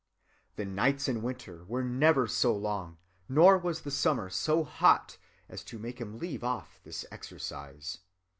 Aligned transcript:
The 0.55 0.65
nights 0.65 1.07
in 1.07 1.21
winter 1.21 1.63
were 1.65 1.83
never 1.83 2.25
so 2.25 2.57
long, 2.57 2.97
nor 3.29 3.55
was 3.59 3.81
the 3.81 3.91
summer 3.91 4.31
so 4.31 4.63
hot, 4.63 5.19
as 5.47 5.63
to 5.65 5.77
make 5.77 6.01
him 6.01 6.17
leave 6.17 6.43
off 6.43 6.81
this 6.83 7.05
exercise. 7.11 7.99